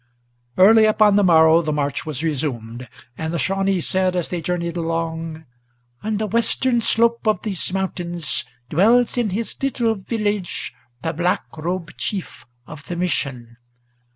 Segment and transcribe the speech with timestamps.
[0.57, 4.75] Early upon the morrow the march was resumed; and the Shawnee Said, as they journeyed
[4.75, 5.45] along,
[6.01, 11.95] "On the western slope of these mountains Dwells in his little village the Black Robe
[11.97, 13.57] chief of the Mission.